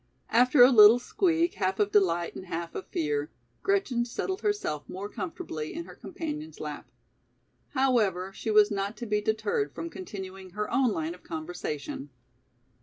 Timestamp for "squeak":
0.97-1.53